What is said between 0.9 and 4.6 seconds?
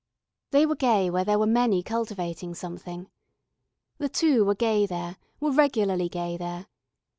where there were many cultivating something. The two were